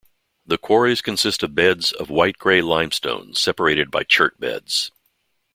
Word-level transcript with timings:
The 0.47 0.57
quarries 0.57 1.03
consist 1.03 1.43
of 1.43 1.53
beds 1.53 1.91
of 1.91 2.09
white-grey 2.09 2.63
limestone 2.63 3.35
separated 3.35 3.91
by 3.91 4.03
chert 4.03 4.39
beds. 4.39 4.89